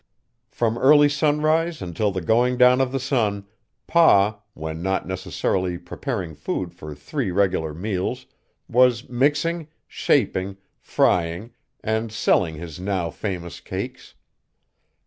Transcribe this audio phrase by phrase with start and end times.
[0.49, 3.45] From early sunrise until the going down of the sun,
[3.85, 8.25] Pa, when not necessarily preparing food for three regular meals,
[8.67, 11.51] was mixing, shaping, frying,
[11.83, 14.15] and selling his now famous cakes.